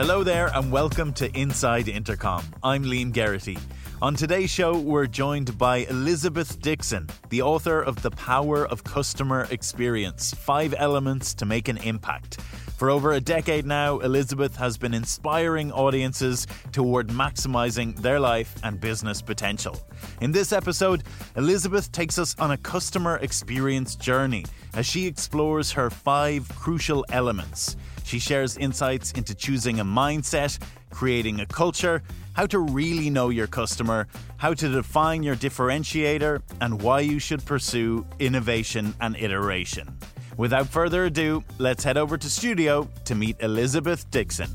[0.00, 2.42] Hello there, and welcome to Inside Intercom.
[2.62, 3.58] I'm Liam Geraghty.
[4.00, 9.46] On today's show, we're joined by Elizabeth Dixon, the author of The Power of Customer
[9.50, 12.40] Experience Five Elements to Make an Impact.
[12.80, 18.80] For over a decade now, Elizabeth has been inspiring audiences toward maximizing their life and
[18.80, 19.78] business potential.
[20.22, 21.02] In this episode,
[21.36, 27.76] Elizabeth takes us on a customer experience journey as she explores her five crucial elements.
[28.04, 30.58] She shares insights into choosing a mindset,
[30.88, 32.02] creating a culture,
[32.32, 37.44] how to really know your customer, how to define your differentiator, and why you should
[37.44, 39.98] pursue innovation and iteration.
[40.40, 44.48] Without further ado, let's head over to studio to meet Elizabeth Dixon.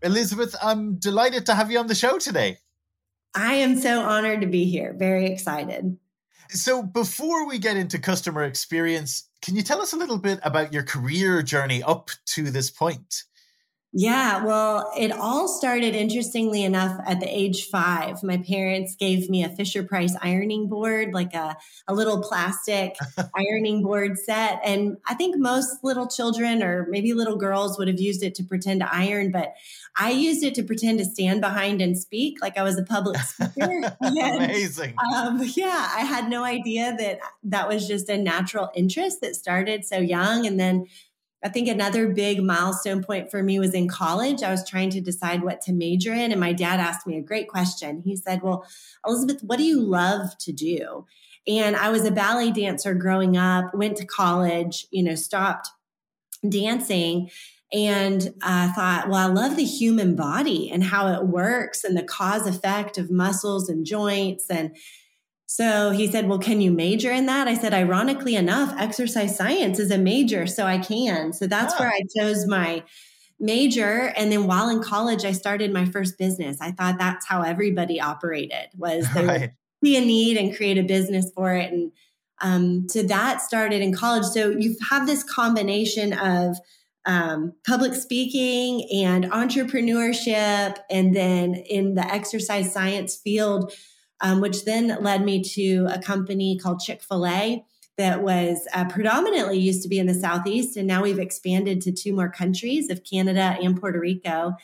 [0.00, 2.56] Elizabeth, I'm delighted to have you on the show today.
[3.34, 4.94] I am so honored to be here.
[4.98, 5.98] Very excited.
[6.48, 10.72] So, before we get into customer experience, can you tell us a little bit about
[10.72, 13.24] your career journey up to this point?
[13.98, 18.22] Yeah, well, it all started interestingly enough at the age five.
[18.22, 21.56] My parents gave me a Fisher Price ironing board, like a,
[21.88, 22.94] a little plastic
[23.34, 24.60] ironing board set.
[24.62, 28.44] And I think most little children or maybe little girls would have used it to
[28.44, 29.54] pretend to iron, but
[29.96, 33.16] I used it to pretend to stand behind and speak like I was a public
[33.16, 33.80] speaker.
[34.02, 34.94] and, Amazing.
[35.14, 39.86] Um, yeah, I had no idea that that was just a natural interest that started
[39.86, 40.46] so young.
[40.46, 40.84] And then
[41.44, 44.42] I think another big milestone point for me was in college.
[44.42, 47.22] I was trying to decide what to major in, and my dad asked me a
[47.22, 48.02] great question.
[48.04, 48.66] He said, Well,
[49.06, 51.06] Elizabeth, what do you love to do?
[51.46, 55.68] And I was a ballet dancer growing up, went to college, you know, stopped
[56.48, 57.30] dancing
[57.72, 62.04] and I thought, well, I love the human body and how it works and the
[62.04, 64.76] cause effect of muscles and joints and
[65.46, 67.48] so he said, Well, can you major in that?
[67.48, 71.32] I said, Ironically enough, exercise science is a major, so I can.
[71.32, 71.78] So that's oh.
[71.78, 72.82] where I chose my
[73.38, 77.42] major and then while in college i started my first business i thought that's how
[77.42, 79.50] everybody operated was they right.
[79.84, 81.92] see a need and create a business for it and
[82.42, 86.56] um, so that started in college so you have this combination of
[87.06, 93.72] um, public speaking and entrepreneurship and then in the exercise science field
[94.20, 97.64] um, which then led me to a company called Chick fil A
[97.98, 100.76] that was uh, predominantly used to be in the Southeast.
[100.76, 104.54] And now we've expanded to two more countries of Canada and Puerto Rico.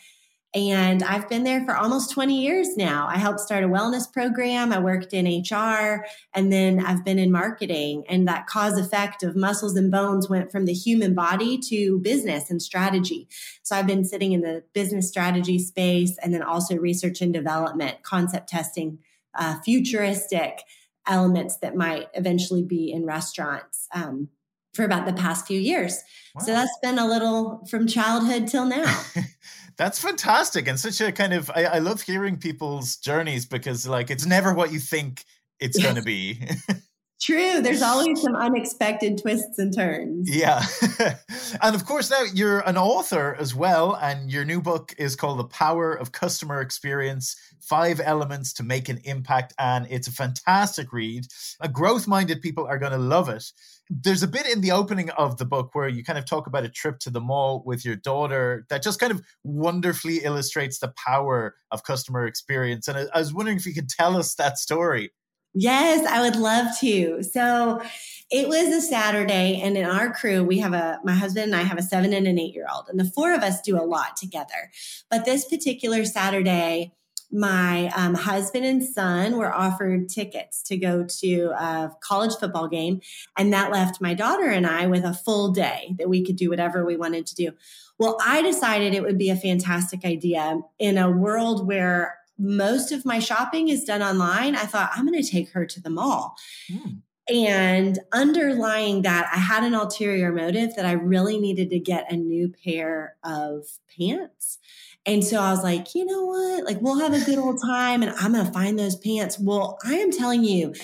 [0.54, 3.08] And I've been there for almost 20 years now.
[3.08, 4.70] I helped start a wellness program.
[4.70, 6.04] I worked in HR
[6.34, 8.04] and then I've been in marketing.
[8.06, 12.50] And that cause effect of muscles and bones went from the human body to business
[12.50, 13.28] and strategy.
[13.62, 18.02] So I've been sitting in the business strategy space and then also research and development,
[18.02, 18.98] concept testing,
[19.34, 20.62] uh, futuristic
[21.06, 24.28] elements that might eventually be in restaurants um,
[24.74, 26.00] for about the past few years.
[26.34, 26.42] Wow.
[26.44, 29.02] So that's been a little from childhood till now.
[29.76, 34.10] that's fantastic and such a kind of I, I love hearing people's journeys because like
[34.10, 35.24] it's never what you think
[35.60, 36.40] it's going to be.
[37.22, 37.62] True.
[37.62, 40.28] There's always some unexpected twists and turns.
[40.28, 40.64] Yeah.
[41.62, 43.94] and of course, now you're an author as well.
[43.94, 48.88] And your new book is called The Power of Customer Experience Five Elements to Make
[48.88, 49.54] an Impact.
[49.56, 51.26] And it's a fantastic read.
[51.70, 53.44] Growth minded people are going to love it.
[53.88, 56.64] There's a bit in the opening of the book where you kind of talk about
[56.64, 60.92] a trip to the mall with your daughter that just kind of wonderfully illustrates the
[60.96, 62.88] power of customer experience.
[62.88, 65.12] And I was wondering if you could tell us that story.
[65.54, 67.22] Yes, I would love to.
[67.22, 67.82] So
[68.30, 71.62] it was a Saturday, and in our crew, we have a, my husband and I
[71.62, 73.84] have a seven and an eight year old, and the four of us do a
[73.84, 74.70] lot together.
[75.10, 76.94] But this particular Saturday,
[77.32, 83.00] my um, husband and son were offered tickets to go to a college football game.
[83.38, 86.50] And that left my daughter and I with a full day that we could do
[86.50, 87.52] whatever we wanted to do.
[87.98, 93.06] Well, I decided it would be a fantastic idea in a world where most of
[93.06, 94.56] my shopping is done online.
[94.56, 96.36] I thought I'm going to take her to the mall.
[96.70, 96.98] Mm.
[97.32, 102.16] And underlying that, I had an ulterior motive that I really needed to get a
[102.16, 103.64] new pair of
[103.96, 104.58] pants.
[105.04, 106.64] And so I was like, you know what?
[106.64, 109.36] Like, we'll have a good old time and I'm going to find those pants.
[109.36, 110.74] Well, I am telling you,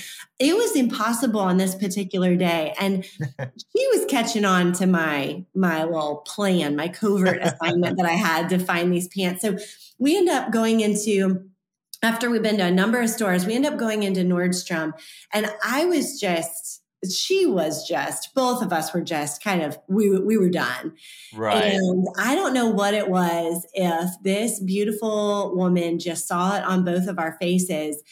[0.40, 2.74] it was impossible on this particular day.
[2.80, 8.14] And she was catching on to my, my little plan, my covert assignment that I
[8.14, 9.42] had to find these pants.
[9.42, 9.56] So
[9.98, 11.47] we end up going into
[12.02, 14.92] after we've been to a number of stores, we end up going into Nordstrom.
[15.32, 20.18] And I was just, she was just, both of us were just kind of, we,
[20.18, 20.94] we were done.
[21.34, 21.64] Right.
[21.64, 26.84] And I don't know what it was if this beautiful woman just saw it on
[26.84, 28.02] both of our faces.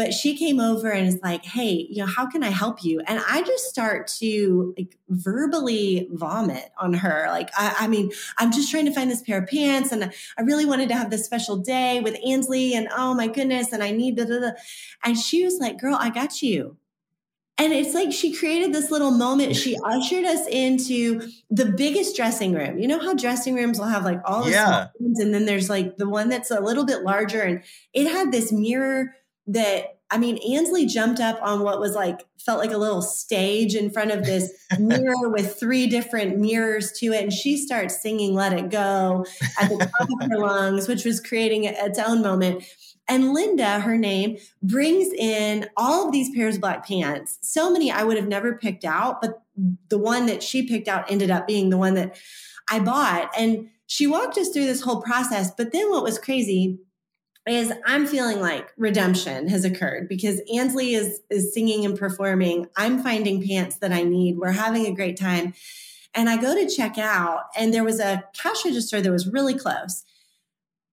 [0.00, 3.02] But she came over and is like, hey, you know, how can I help you?
[3.06, 7.26] And I just start to like verbally vomit on her.
[7.28, 10.42] Like, I, I mean, I'm just trying to find this pair of pants and I
[10.42, 13.90] really wanted to have this special day with Ansley and oh my goodness, and I
[13.90, 14.50] need da da da.
[15.04, 16.78] And she was like, girl, I got you.
[17.58, 19.54] And it's like she created this little moment.
[19.54, 22.78] She ushered us into the biggest dressing room.
[22.78, 24.88] You know how dressing rooms will have like all the yeah.
[24.98, 27.62] rooms, and then there's like the one that's a little bit larger, and
[27.92, 29.14] it had this mirror
[29.52, 33.76] that I mean, Ansley jumped up on what was like felt like a little stage
[33.76, 38.34] in front of this mirror with three different mirrors to it, and she starts singing
[38.34, 39.24] "Let It Go"
[39.60, 42.64] at the top of her lungs, which was creating its own moment.
[43.08, 47.38] And Linda, her name, brings in all of these pairs of black pants.
[47.42, 49.42] So many I would have never picked out, but
[49.88, 52.16] the one that she picked out ended up being the one that
[52.68, 53.30] I bought.
[53.36, 55.50] And she walked us through this whole process.
[55.50, 56.78] But then what was crazy
[57.46, 62.66] is I'm feeling like redemption has occurred because Ansley is is singing and performing.
[62.76, 64.38] I'm finding pants that I need.
[64.38, 65.54] We're having a great time.
[66.14, 69.54] And I go to check out and there was a cash register that was really
[69.54, 70.04] close.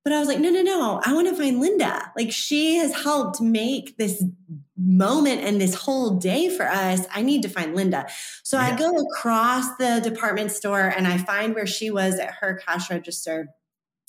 [0.04, 2.14] But I was like, no, no, no, I want to find Linda.
[2.16, 4.24] Like she has helped make this
[4.78, 7.06] moment and this whole day for us.
[7.14, 8.08] I need to find Linda.
[8.44, 8.68] So yeah.
[8.68, 12.90] I go across the department store and I find where she was at her cash
[12.90, 13.50] register.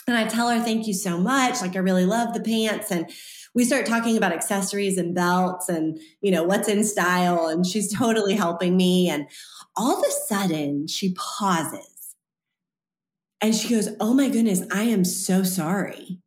[0.09, 1.61] And I tell her, thank you so much.
[1.61, 2.91] Like, I really love the pants.
[2.91, 3.11] And
[3.55, 7.47] we start talking about accessories and belts and, you know, what's in style.
[7.47, 9.09] And she's totally helping me.
[9.09, 9.29] And
[9.77, 12.15] all of a sudden, she pauses
[13.41, 16.19] and she goes, Oh my goodness, I am so sorry.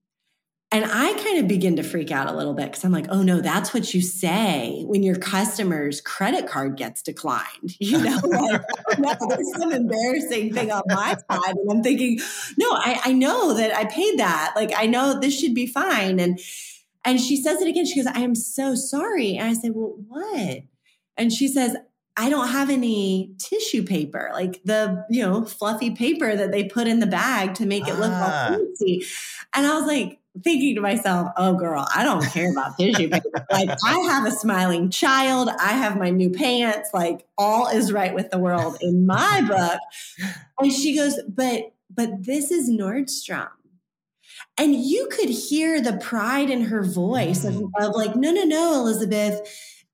[0.74, 3.24] And I kind of begin to freak out a little bit because I'm like, oh
[3.24, 7.76] no, that's what you say when your customer's credit card gets declined.
[7.80, 8.62] You know, like,
[9.00, 11.56] no, there's some embarrassing thing on my side.
[11.58, 12.20] And I'm thinking,
[12.58, 14.54] no, I, I know that I paid that.
[14.56, 16.20] Like, I know this should be fine.
[16.20, 16.40] And
[17.04, 17.86] and she says it again.
[17.86, 19.36] She goes, I am so sorry.
[19.36, 20.60] And I say, Well, what?
[21.18, 21.76] And she says,
[22.18, 26.88] I don't have any tissue paper, like the, you know, fluffy paper that they put
[26.88, 28.50] in the bag to make it look ah.
[28.52, 29.06] all fancy.
[29.56, 33.46] And I was like, thinking to myself, oh girl, I don't care about tissue paper.
[33.52, 35.50] like I have a smiling child.
[35.60, 36.90] I have my new pants.
[36.94, 39.80] Like all is right with the world in my book.
[40.60, 43.50] And she goes, but, but this is Nordstrom.
[44.58, 47.70] And you could hear the pride in her voice of, mm.
[47.80, 49.42] of like, no, no, no, Elizabeth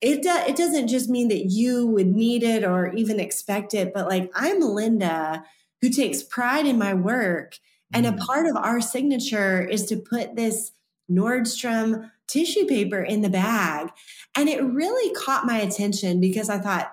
[0.01, 3.93] it do, it doesn't just mean that you would need it or even expect it,
[3.93, 5.43] but like I'm Linda
[5.81, 7.57] who takes pride in my work,
[7.93, 8.19] and a mm.
[8.19, 10.71] part of our signature is to put this
[11.09, 13.89] Nordstrom tissue paper in the bag,
[14.35, 16.91] and it really caught my attention because I thought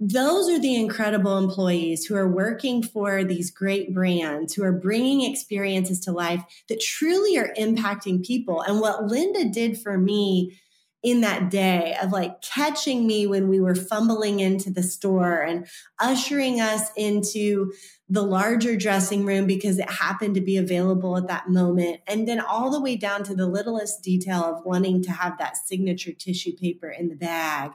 [0.00, 5.22] those are the incredible employees who are working for these great brands, who are bringing
[5.22, 8.60] experiences to life that truly are impacting people.
[8.62, 10.58] And what Linda did for me
[11.04, 15.66] in that day of like catching me when we were fumbling into the store and
[16.00, 17.70] ushering us into
[18.08, 22.00] the larger dressing room because it happened to be available at that moment.
[22.06, 25.58] And then all the way down to the littlest detail of wanting to have that
[25.58, 27.72] signature tissue paper in the bag.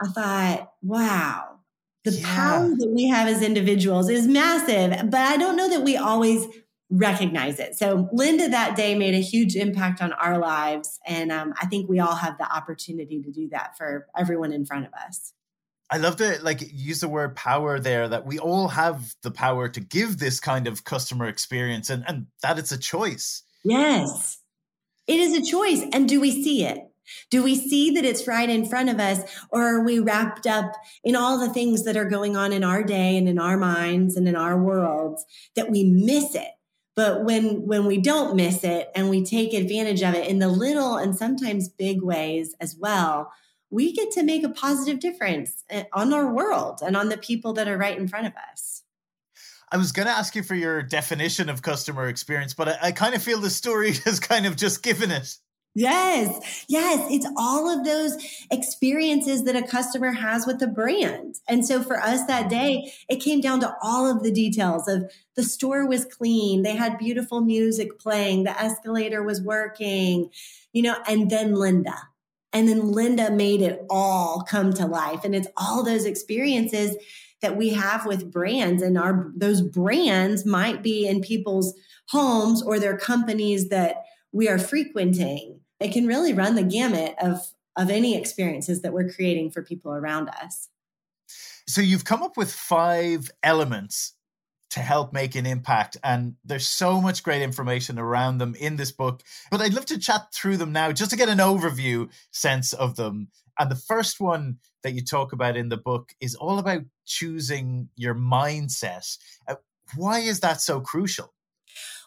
[0.00, 1.58] I thought, wow,
[2.04, 2.34] the yeah.
[2.36, 5.10] power that we have as individuals is massive.
[5.10, 6.46] But I don't know that we always
[6.90, 7.74] recognize it.
[7.74, 11.00] So Linda that day made a huge impact on our lives.
[11.06, 14.64] And um, I think we all have the opportunity to do that for everyone in
[14.64, 15.32] front of us.
[15.90, 19.68] I love to like use the word power there that we all have the power
[19.68, 23.42] to give this kind of customer experience and, and that it's a choice.
[23.64, 24.38] Yes.
[25.06, 25.82] It is a choice.
[25.92, 26.78] And do we see it?
[27.30, 29.20] Do we see that it's right in front of us,
[29.50, 30.72] or are we wrapped up
[31.04, 34.16] in all the things that are going on in our day and in our minds
[34.16, 36.48] and in our worlds that we miss it?
[36.96, 40.48] But when when we don't miss it and we take advantage of it in the
[40.48, 43.30] little and sometimes big ways as well
[43.70, 47.52] we get to make a positive difference eh, on our world and on the people
[47.52, 48.82] that are right in front of us
[49.70, 52.92] I was going to ask you for your definition of customer experience, but I, I
[52.92, 55.36] kind of feel the story has kind of just given it.
[55.78, 58.16] Yes, yes, it's all of those
[58.50, 61.34] experiences that a customer has with the brand.
[61.50, 65.12] And so for us that day, it came down to all of the details of
[65.34, 70.30] the store was clean, they had beautiful music playing, the escalator was working,
[70.72, 72.08] you know, and then Linda.
[72.54, 75.24] And then Linda made it all come to life.
[75.24, 76.96] And it's all those experiences
[77.42, 81.74] that we have with brands and our those brands might be in people's
[82.08, 87.40] homes or their companies that we are frequenting it can really run the gamut of
[87.76, 90.68] of any experiences that we're creating for people around us.
[91.68, 94.14] So you've come up with five elements
[94.70, 95.96] to help make an impact.
[96.02, 99.22] And there's so much great information around them in this book.
[99.50, 102.96] But I'd love to chat through them now just to get an overview sense of
[102.96, 103.28] them.
[103.58, 107.88] And the first one that you talk about in the book is all about choosing
[107.96, 109.16] your mindset.
[109.48, 109.56] Uh,
[109.94, 111.32] why is that so crucial?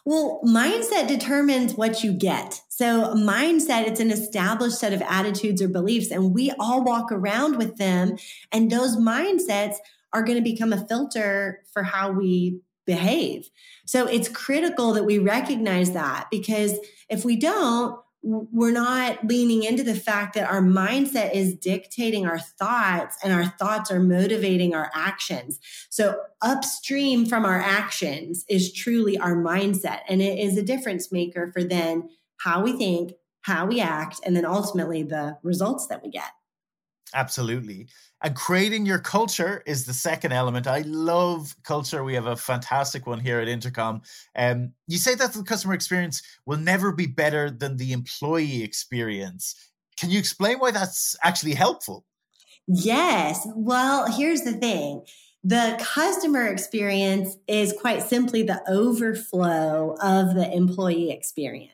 [0.04, 2.60] Well, mindset determines what you get.
[2.68, 7.56] So, mindset, it's an established set of attitudes or beliefs, and we all walk around
[7.56, 8.16] with them.
[8.52, 9.76] And those mindsets
[10.12, 13.50] are going to become a filter for how we behave.
[13.84, 16.78] So, it's critical that we recognize that because
[17.08, 22.38] if we don't, we're not leaning into the fact that our mindset is dictating our
[22.38, 25.58] thoughts and our thoughts are motivating our actions.
[25.88, 31.50] So, upstream from our actions is truly our mindset, and it is a difference maker
[31.52, 33.12] for then how we think,
[33.42, 36.30] how we act, and then ultimately the results that we get.
[37.14, 37.88] Absolutely.
[38.22, 40.66] And creating your culture is the second element.
[40.66, 42.04] I love culture.
[42.04, 44.02] We have a fantastic one here at Intercom.
[44.36, 49.54] Um, you say that the customer experience will never be better than the employee experience.
[49.98, 52.04] Can you explain why that's actually helpful?
[52.66, 53.46] Yes.
[53.54, 55.02] Well, here's the thing
[55.42, 61.72] the customer experience is quite simply the overflow of the employee experience.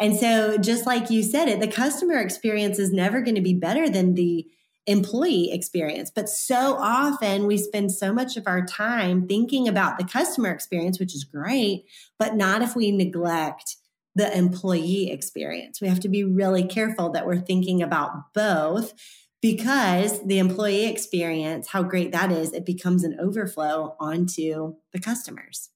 [0.00, 3.54] And so, just like you said it, the customer experience is never going to be
[3.54, 4.46] better than the
[4.86, 6.10] employee experience.
[6.14, 10.98] But so often we spend so much of our time thinking about the customer experience,
[10.98, 11.86] which is great,
[12.18, 13.76] but not if we neglect
[14.14, 15.80] the employee experience.
[15.80, 18.94] We have to be really careful that we're thinking about both
[19.42, 25.70] because the employee experience, how great that is, it becomes an overflow onto the customers.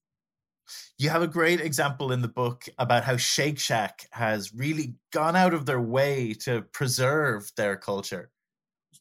[0.99, 5.37] You have a great example in the book about how Shake Shack has really gone
[5.37, 8.31] out of their way to preserve their culture.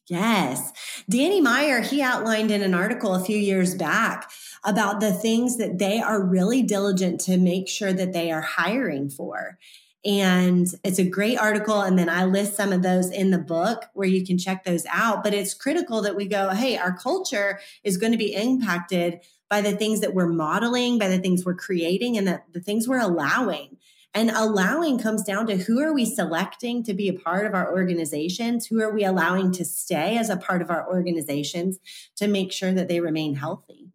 [0.08, 0.72] Yes.
[1.08, 4.30] Danny Meyer, he outlined in an article a few years back
[4.64, 9.10] about the things that they are really diligent to make sure that they are hiring
[9.10, 9.58] for.
[10.04, 11.82] And it's a great article.
[11.82, 14.86] And then I list some of those in the book where you can check those
[14.90, 15.22] out.
[15.22, 19.60] But it's critical that we go, hey, our culture is going to be impacted by
[19.60, 23.00] the things that we're modeling, by the things we're creating, and the, the things we're
[23.00, 23.76] allowing.
[24.14, 27.70] And allowing comes down to who are we selecting to be a part of our
[27.70, 28.66] organizations?
[28.66, 31.78] Who are we allowing to stay as a part of our organizations
[32.16, 33.92] to make sure that they remain healthy?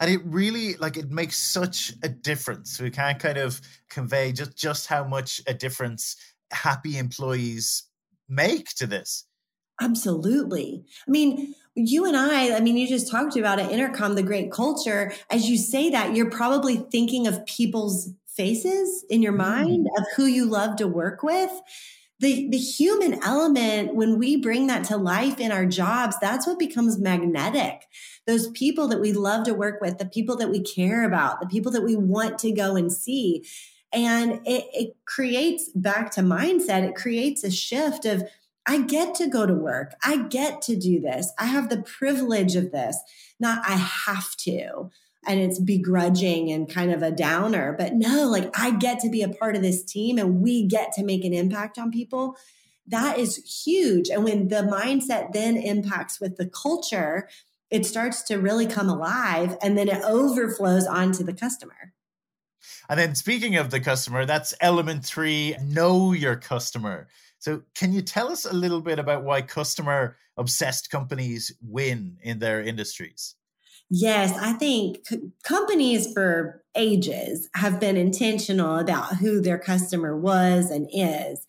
[0.00, 2.80] And it really like it makes such a difference.
[2.80, 6.16] We can't kind of convey just just how much a difference
[6.50, 7.84] happy employees
[8.28, 9.26] make to this.
[9.80, 10.84] Absolutely.
[11.06, 14.52] I mean, you and I, I mean, you just talked about it, Intercom, the great
[14.52, 15.12] culture.
[15.30, 19.98] As you say that, you're probably thinking of people's faces in your mind mm.
[19.98, 21.50] of who you love to work with.
[22.20, 26.58] The, the human element, when we bring that to life in our jobs, that's what
[26.58, 27.82] becomes magnetic.
[28.28, 31.48] Those people that we love to work with, the people that we care about, the
[31.48, 33.44] people that we want to go and see.
[33.92, 38.22] And it, it creates back to mindset, it creates a shift of,
[38.66, 39.94] I get to go to work.
[40.04, 41.32] I get to do this.
[41.38, 42.96] I have the privilege of this,
[43.40, 44.90] not I have to.
[45.26, 47.74] And it's begrudging and kind of a downer.
[47.78, 50.92] But no, like I get to be a part of this team and we get
[50.94, 52.36] to make an impact on people.
[52.86, 54.08] That is huge.
[54.08, 57.28] And when the mindset then impacts with the culture,
[57.70, 61.94] it starts to really come alive and then it overflows onto the customer.
[62.88, 67.08] And then speaking of the customer, that's element three know your customer.
[67.38, 72.38] So, can you tell us a little bit about why customer obsessed companies win in
[72.38, 73.34] their industries?
[73.94, 75.06] Yes, I think
[75.44, 81.46] companies for ages have been intentional about who their customer was and is.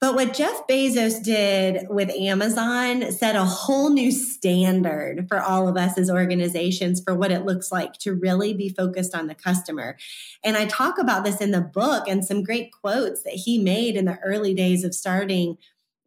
[0.00, 5.76] But what Jeff Bezos did with Amazon set a whole new standard for all of
[5.76, 9.96] us as organizations for what it looks like to really be focused on the customer.
[10.44, 13.96] And I talk about this in the book and some great quotes that he made
[13.96, 15.58] in the early days of starting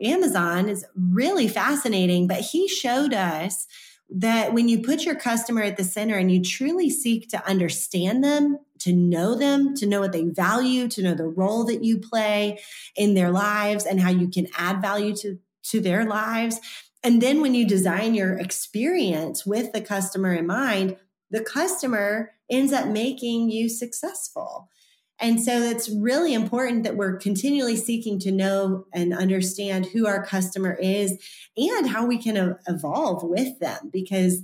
[0.02, 2.28] Amazon is really fascinating.
[2.28, 3.68] But he showed us
[4.12, 8.24] that when you put your customer at the center and you truly seek to understand
[8.24, 12.00] them, to know them, to know what they value, to know the role that you
[12.00, 12.60] play
[12.96, 16.60] in their lives and how you can add value to, to their lives.
[17.04, 20.98] And then when you design your experience with the customer in mind,
[21.30, 24.70] the customer ends up making you successful.
[25.22, 30.26] And so it's really important that we're continually seeking to know and understand who our
[30.26, 31.18] customer is
[31.58, 34.42] and how we can uh, evolve with them because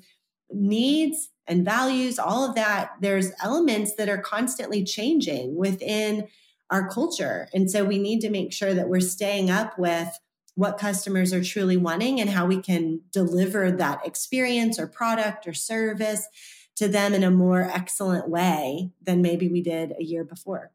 [0.51, 6.27] needs and values, all of that, there's elements that are constantly changing within
[6.69, 7.47] our culture.
[7.53, 10.09] And so we need to make sure that we're staying up with
[10.55, 15.53] what customers are truly wanting and how we can deliver that experience or product or
[15.53, 16.27] service
[16.75, 20.71] to them in a more excellent way than maybe we did a year before.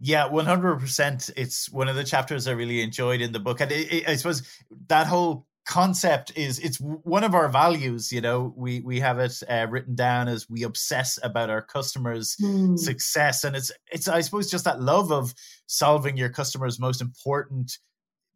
[0.00, 1.30] Yeah, 100%.
[1.36, 3.60] It's one of the chapters I really enjoyed in the book.
[3.60, 4.42] And it, it, I suppose
[4.88, 9.34] that whole concept is it's one of our values you know we we have it
[9.50, 12.78] uh, written down as we obsess about our customers mm.
[12.78, 15.34] success and it's it's i suppose just that love of
[15.66, 17.76] solving your customers most important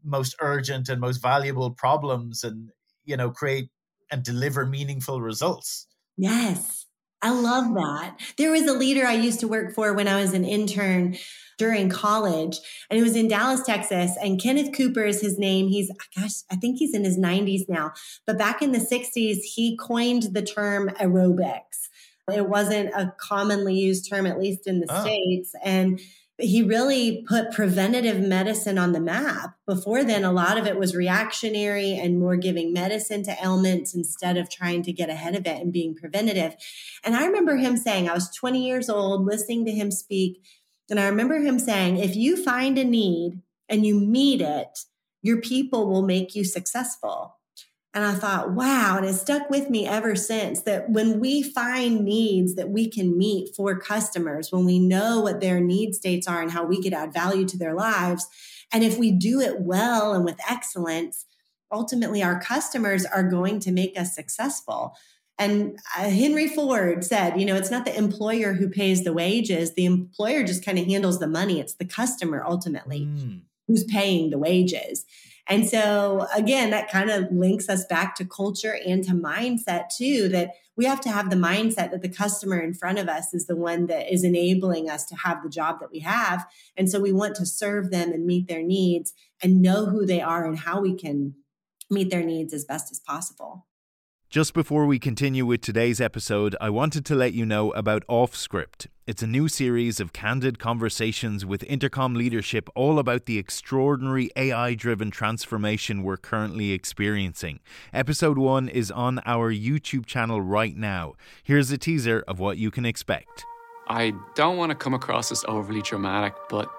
[0.04, 2.68] most urgent and most valuable problems and
[3.06, 3.70] you know create
[4.10, 6.86] and deliver meaningful results yes
[7.22, 10.34] i love that there was a leader i used to work for when i was
[10.34, 11.16] an intern
[11.62, 12.58] during college
[12.90, 14.16] and it was in Dallas, Texas.
[14.20, 15.68] And Kenneth Cooper is his name.
[15.68, 17.92] He's, gosh, I think he's in his 90s now.
[18.26, 21.88] But back in the 60s, he coined the term aerobics.
[22.32, 25.02] It wasn't a commonly used term, at least in the oh.
[25.02, 25.52] States.
[25.62, 26.00] And
[26.38, 29.54] he really put preventative medicine on the map.
[29.66, 34.36] Before then, a lot of it was reactionary and more giving medicine to ailments instead
[34.36, 36.56] of trying to get ahead of it and being preventative.
[37.04, 40.42] And I remember him saying, I was 20 years old listening to him speak.
[40.90, 44.80] And I remember him saying, if you find a need and you meet it,
[45.22, 47.36] your people will make you successful.
[47.94, 48.96] And I thought, wow.
[48.96, 53.18] And it stuck with me ever since that when we find needs that we can
[53.18, 56.94] meet for customers, when we know what their need states are and how we could
[56.94, 58.26] add value to their lives,
[58.72, 61.26] and if we do it well and with excellence,
[61.70, 64.96] ultimately our customers are going to make us successful.
[65.38, 69.74] And uh, Henry Ford said, you know, it's not the employer who pays the wages,
[69.74, 71.60] the employer just kind of handles the money.
[71.60, 73.40] It's the customer ultimately mm.
[73.66, 75.04] who's paying the wages.
[75.48, 80.28] And so, again, that kind of links us back to culture and to mindset too,
[80.28, 83.46] that we have to have the mindset that the customer in front of us is
[83.46, 86.46] the one that is enabling us to have the job that we have.
[86.76, 90.20] And so, we want to serve them and meet their needs and know who they
[90.20, 91.34] are and how we can
[91.90, 93.66] meet their needs as best as possible.
[94.30, 98.86] Just before we continue with today's episode, I wanted to let you know about Offscript.
[99.04, 104.74] It's a new series of candid conversations with Intercom leadership all about the extraordinary AI
[104.74, 107.58] driven transformation we're currently experiencing.
[107.92, 111.14] Episode 1 is on our YouTube channel right now.
[111.42, 113.44] Here's a teaser of what you can expect.
[113.88, 116.70] I don't want to come across as overly dramatic, but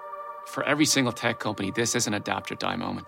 [0.46, 3.06] for every single tech company, this is an adapt or die moment.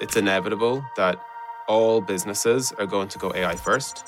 [0.00, 1.20] It's inevitable that
[1.66, 4.04] all businesses are going to go AI first.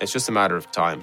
[0.00, 1.02] It's just a matter of time.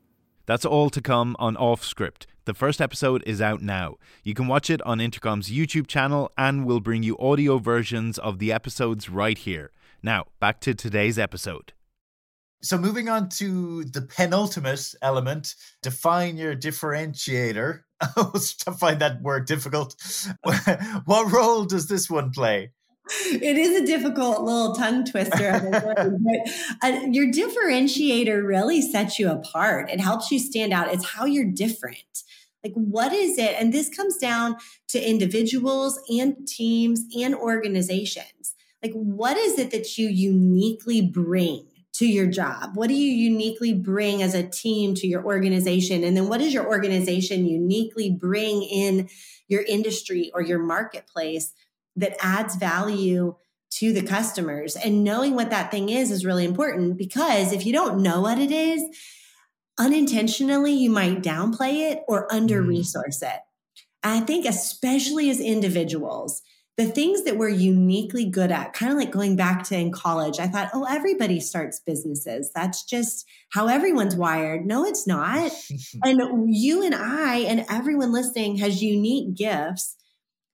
[0.45, 2.27] That's all to come on Off Script.
[2.45, 3.97] The first episode is out now.
[4.23, 8.39] You can watch it on Intercom's YouTube channel and we'll bring you audio versions of
[8.39, 9.71] the episodes right here.
[10.01, 11.73] Now, back to today's episode.
[12.63, 17.81] So, moving on to the penultimate element, define your differentiator.
[18.01, 19.95] I find that word difficult.
[21.05, 22.71] what role does this one play?
[23.09, 26.49] It is a difficult little tongue twister but
[26.81, 29.89] uh, your differentiator really sets you apart.
[29.89, 30.93] It helps you stand out.
[30.93, 32.23] It's how you're different.
[32.63, 33.55] Like what is it?
[33.59, 34.57] And this comes down
[34.89, 38.55] to individuals and teams and organizations.
[38.83, 42.71] Like what is it that you uniquely bring to your job?
[42.75, 46.03] What do you uniquely bring as a team to your organization?
[46.03, 49.09] And then what does your organization uniquely bring in
[49.47, 51.53] your industry or your marketplace
[51.95, 53.35] that adds value
[53.71, 54.75] to the customers.
[54.75, 58.39] And knowing what that thing is is really important because if you don't know what
[58.39, 58.83] it is,
[59.79, 62.35] unintentionally you might downplay it or mm.
[62.35, 63.39] under resource it.
[64.03, 66.41] And I think, especially as individuals,
[66.77, 70.39] the things that we're uniquely good at, kind of like going back to in college,
[70.39, 72.51] I thought, oh, everybody starts businesses.
[72.55, 74.65] That's just how everyone's wired.
[74.65, 75.51] No, it's not.
[76.03, 79.95] and you and I and everyone listening has unique gifts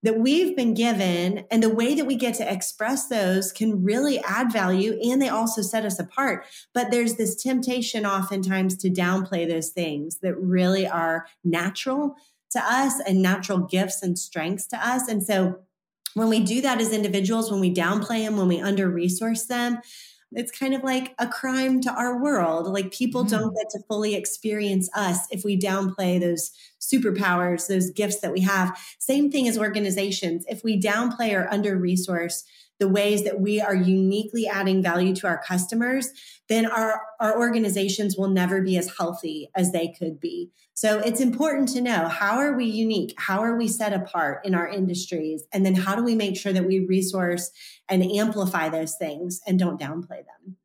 [0.04, 4.20] that we've been given and the way that we get to express those can really
[4.20, 6.46] add value and they also set us apart.
[6.74, 12.16] But there's this temptation oftentimes to downplay those things that really are natural
[12.52, 15.08] to us and natural gifts and strengths to us.
[15.08, 15.60] And so
[16.14, 19.80] when we do that as individuals, when we downplay them, when we under resource them,
[20.32, 22.68] it's kind of like a crime to our world.
[22.68, 23.30] Like people mm.
[23.30, 28.42] don't get to fully experience us if we downplay those superpowers, those gifts that we
[28.42, 28.78] have.
[29.00, 30.46] Same thing as organizations.
[30.48, 32.44] If we downplay or under resource
[32.80, 36.12] the ways that we are uniquely adding value to our customers,
[36.48, 40.52] then our, our organizations will never be as healthy as they could be.
[40.74, 43.16] So it's important to know how are we unique?
[43.18, 45.44] How are we set apart in our industries?
[45.52, 47.50] And then how do we make sure that we resource
[47.90, 50.58] and amplify those things and don't downplay them?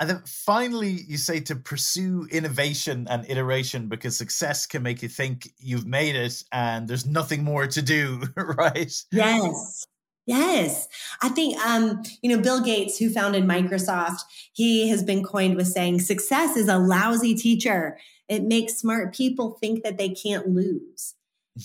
[0.00, 5.08] And then finally, you say to pursue innovation and iteration because success can make you
[5.08, 8.92] think you've made it and there's nothing more to do, right?
[9.10, 9.86] Yes.
[10.28, 10.88] Yes.
[11.22, 14.20] I think, um, you know, Bill Gates, who founded Microsoft,
[14.52, 17.96] he has been coined with saying success is a lousy teacher.
[18.28, 21.14] It makes smart people think that they can't lose.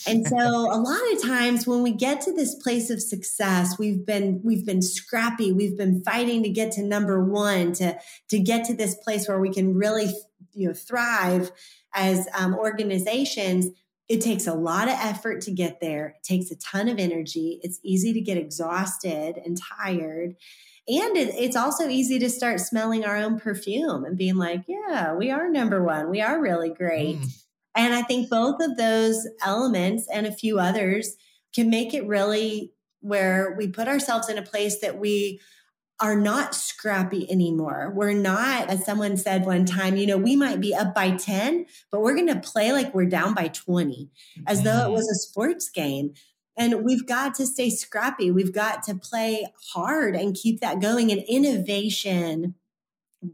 [0.07, 4.05] And so a lot of times when we get to this place of success, we've
[4.05, 7.97] been we've been scrappy, we've been fighting to get to number 1 to
[8.29, 10.05] to get to this place where we can really
[10.53, 11.51] you know thrive
[11.93, 13.67] as um, organizations
[14.13, 16.15] it takes a lot of effort to get there.
[16.19, 17.59] It takes a ton of energy.
[17.63, 20.35] It's easy to get exhausted and tired.
[20.87, 25.15] And it, it's also easy to start smelling our own perfume and being like, yeah,
[25.15, 26.11] we are number one.
[26.11, 27.17] We are really great.
[27.17, 27.37] Mm.
[27.75, 31.15] And I think both of those elements and a few others
[31.55, 35.39] can make it really where we put ourselves in a place that we
[35.99, 37.91] are not scrappy anymore.
[37.95, 41.65] We're not, as someone said one time, you know, we might be up by 10,
[41.91, 44.09] but we're going to play like we're down by 20,
[44.47, 44.65] as mm-hmm.
[44.65, 46.13] though it was a sports game.
[46.57, 48.31] And we've got to stay scrappy.
[48.31, 51.11] We've got to play hard and keep that going.
[51.11, 52.55] And innovation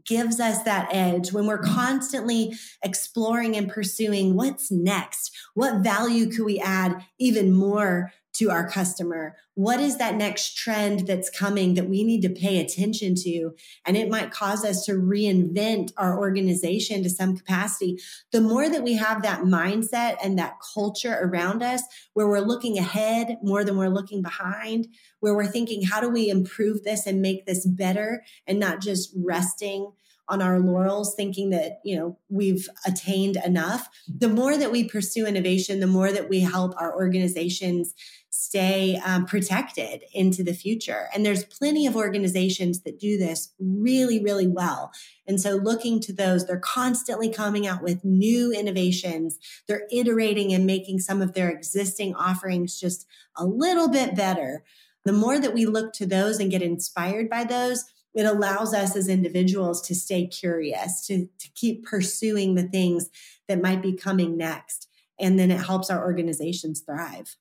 [0.06, 5.36] gives us that edge when we're constantly exploring and pursuing what's next.
[5.54, 9.36] What value could we add even more to our customer?
[9.52, 13.50] What is that next trend that's coming that we need to pay attention to?
[13.84, 17.98] And it might cause us to reinvent our organization to some capacity.
[18.32, 21.82] The more that we have that mindset and that culture around us
[22.14, 24.88] where we're looking ahead more than we're looking behind,
[25.20, 29.12] where we're thinking, how do we improve this and make this better and not just
[29.14, 29.92] resting
[30.30, 35.26] on our laurels thinking that you know we've attained enough the more that we pursue
[35.26, 37.94] innovation the more that we help our organizations
[38.40, 41.08] stay um, protected into the future.
[41.14, 44.92] And there's plenty of organizations that do this really, really well.
[45.26, 49.38] And so looking to those, they're constantly coming out with new innovations.
[49.68, 54.64] They're iterating and making some of their existing offerings just a little bit better.
[55.04, 58.96] The more that we look to those and get inspired by those, it allows us
[58.96, 63.10] as individuals to stay curious, to, to keep pursuing the things
[63.48, 64.88] that might be coming next.
[65.18, 67.36] And then it helps our organizations thrive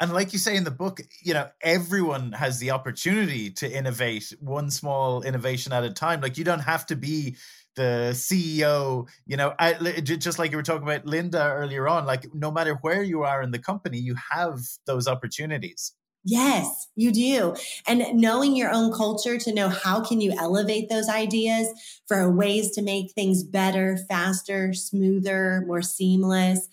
[0.00, 4.32] and like you say in the book you know everyone has the opportunity to innovate
[4.40, 7.36] one small innovation at a time like you don't have to be
[7.76, 12.32] the ceo you know I, just like you were talking about linda earlier on like
[12.34, 15.92] no matter where you are in the company you have those opportunities
[16.26, 17.54] Yes, you do.
[17.86, 21.68] And knowing your own culture to know how can you elevate those ideas
[22.08, 26.66] for ways to make things better, faster, smoother, more seamless.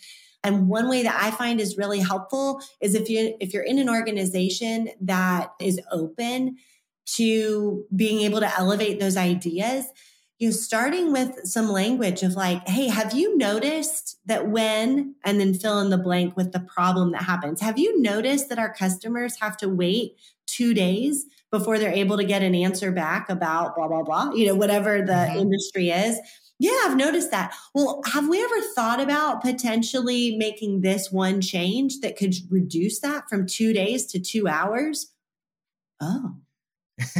[0.44, 3.80] And one way that I find is really helpful is if you if you're in
[3.80, 6.58] an organization that is open
[7.18, 9.86] to being able to elevate those ideas,
[10.42, 15.40] you know, starting with some language of like, hey, have you noticed that when, and
[15.40, 17.62] then fill in the blank with the problem that happens?
[17.62, 20.16] Have you noticed that our customers have to wait
[20.48, 24.48] two days before they're able to get an answer back about blah, blah, blah, you
[24.48, 25.38] know, whatever the mm-hmm.
[25.38, 26.18] industry is?
[26.62, 27.56] Yeah, I've noticed that.
[27.74, 33.28] Well, have we ever thought about potentially making this one change that could reduce that
[33.28, 35.12] from two days to two hours?
[36.00, 36.36] Oh,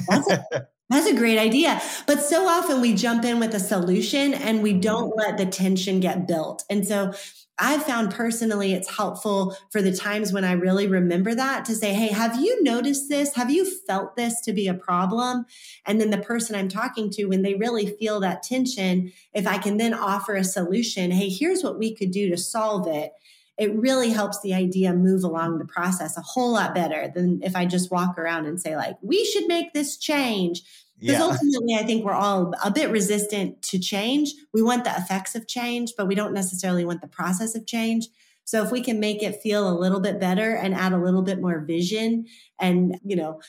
[0.08, 0.46] that's a,
[0.92, 1.82] that's a great idea.
[2.06, 5.20] But so often we jump in with a solution and we don't mm-hmm.
[5.20, 6.64] let the tension get built.
[6.70, 7.16] And so
[7.62, 11.94] I've found personally it's helpful for the times when I really remember that to say,
[11.94, 13.36] Hey, have you noticed this?
[13.36, 15.46] Have you felt this to be a problem?
[15.86, 19.60] And then the person I'm talking to, when they really feel that tension, if I
[19.60, 23.14] can then offer a solution, Hey, here's what we could do to solve it.
[23.60, 27.56] It really helps the idea move along the process a whole lot better than if
[27.56, 30.64] I just walk around and say, like, we should make this change
[31.02, 31.24] because yeah.
[31.24, 34.34] ultimately, I think we're all a bit resistant to change.
[34.54, 38.08] We want the effects of change, but we don't necessarily want the process of change.
[38.46, 41.22] So if we can make it feel a little bit better and add a little
[41.22, 42.28] bit more vision
[42.60, 43.42] and, you know,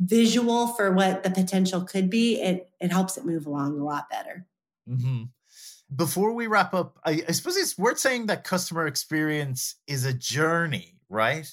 [0.00, 4.10] visual for what the potential could be, it it helps it move along a lot
[4.10, 4.46] better.
[4.88, 5.24] Mm-hmm.
[5.94, 10.12] Before we wrap up, I, I suppose it's worth saying that customer experience is a
[10.12, 11.50] journey, right?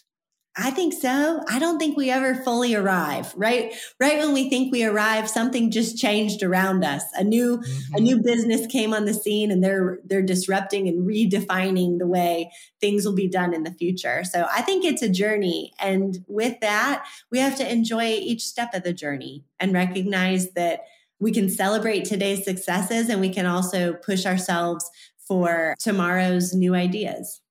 [0.57, 1.43] I think so.
[1.49, 3.73] I don't think we ever fully arrive, right?
[3.99, 7.03] Right when we think we arrive, something just changed around us.
[7.15, 7.95] A new mm-hmm.
[7.95, 12.51] a new business came on the scene and they're they're disrupting and redefining the way
[12.79, 14.23] things will be done in the future.
[14.23, 18.73] So I think it's a journey and with that, we have to enjoy each step
[18.73, 20.85] of the journey and recognize that
[21.19, 24.89] we can celebrate today's successes and we can also push ourselves
[25.27, 27.41] for tomorrow's new ideas.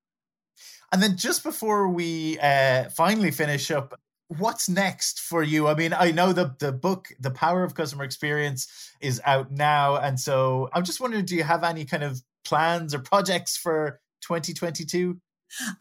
[0.94, 5.66] And then just before we uh, finally finish up, what's next for you?
[5.66, 8.68] I mean, I know the the book, The Power of Customer Experience,
[9.00, 12.94] is out now, and so I'm just wondering, do you have any kind of plans
[12.94, 15.20] or projects for 2022?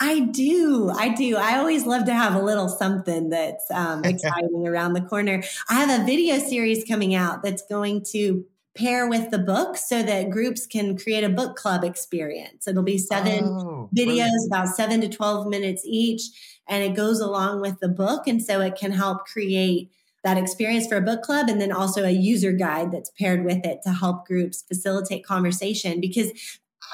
[0.02, 0.90] I do.
[0.90, 1.38] I do.
[1.38, 5.44] I always love to have a little something that's um, exciting around the corner.
[5.70, 8.46] I have a video series coming out that's going to
[8.76, 12.68] pair with the book so that groups can create a book club experience.
[12.68, 14.48] It'll be seven oh, videos, brilliant.
[14.48, 16.22] about seven to 12 minutes each,
[16.68, 18.28] and it goes along with the book.
[18.28, 19.92] And so it can help create
[20.24, 23.66] that experience for a book club and then also a user guide that's paired with
[23.66, 26.32] it to help groups facilitate conversation because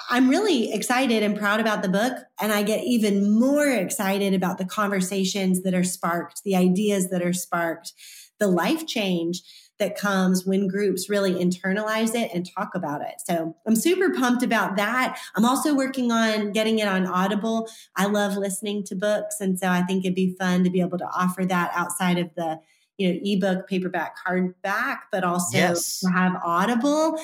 [0.10, 2.17] I'm really excited and proud about the book.
[2.41, 7.21] And I get even more excited about the conversations that are sparked, the ideas that
[7.21, 7.93] are sparked,
[8.39, 9.43] the life change
[9.80, 13.15] that comes when groups really internalize it and talk about it.
[13.26, 15.20] So I'm super pumped about that.
[15.36, 17.70] I'm also working on getting it on Audible.
[17.96, 19.38] I love listening to books.
[19.39, 22.30] And so I think it'd be fun to be able to offer that outside of
[22.36, 22.60] the
[22.98, 26.02] you know ebook paperback hardback but also yes.
[26.02, 27.18] to have audible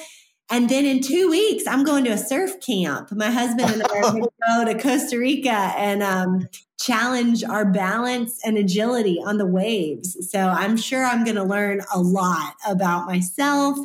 [0.52, 3.12] and then in two weeks, I'm going to a surf camp.
[3.12, 6.48] My husband and I are going to go to Costa Rica and um,
[6.80, 10.16] challenge our balance and agility on the waves.
[10.30, 13.78] So I'm sure I'm going to learn a lot about myself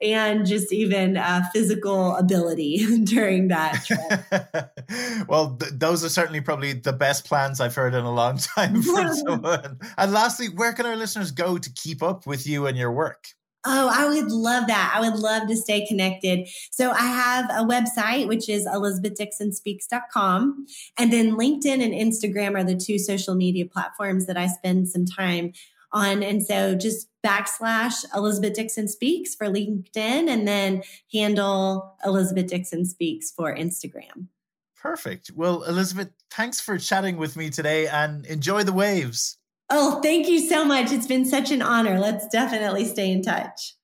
[0.00, 5.26] and just even uh, physical ability during that trip.
[5.28, 8.82] well, th- those are certainly probably the best plans I've heard in a long time
[8.82, 9.78] from someone.
[9.98, 13.26] And lastly, where can our listeners go to keep up with you and your work?
[13.66, 14.92] Oh, I would love that.
[14.94, 16.48] I would love to stay connected.
[16.70, 20.66] So I have a website, which is elizabethdixonspeaks.com.
[20.98, 25.06] And then LinkedIn and Instagram are the two social media platforms that I spend some
[25.06, 25.52] time
[25.92, 26.22] on.
[26.22, 33.30] And so just backslash Elizabeth Dixon Speaks for LinkedIn and then handle Elizabeth Dixon Speaks
[33.30, 34.28] for Instagram.
[34.76, 35.30] Perfect.
[35.34, 39.38] Well, Elizabeth, thanks for chatting with me today and enjoy the waves.
[39.70, 40.92] Oh, thank you so much.
[40.92, 41.98] It's been such an honor.
[41.98, 43.74] Let's definitely stay in touch.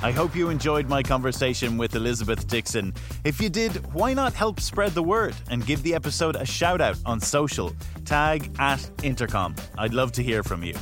[0.00, 2.94] I hope you enjoyed my conversation with Elizabeth Dixon.
[3.24, 6.80] If you did, why not help spread the word and give the episode a shout
[6.80, 7.74] out on social?
[8.04, 9.56] Tag at Intercom.
[9.76, 10.76] I'd love to hear from you.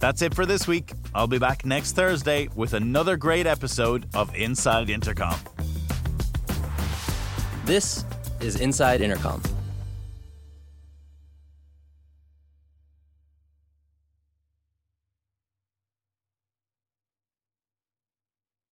[0.00, 0.92] That's it for this week.
[1.14, 5.38] I'll be back next Thursday with another great episode of Inside Intercom.
[7.64, 8.04] This
[8.40, 9.40] is Inside Intercom